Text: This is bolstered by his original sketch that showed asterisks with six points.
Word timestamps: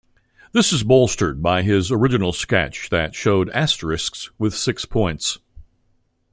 This 0.51 0.73
is 0.73 0.83
bolstered 0.83 1.43
by 1.43 1.61
his 1.61 1.91
original 1.91 2.33
sketch 2.33 2.89
that 2.89 3.13
showed 3.13 3.51
asterisks 3.51 4.31
with 4.39 4.55
six 4.57 4.83
points. 4.83 5.37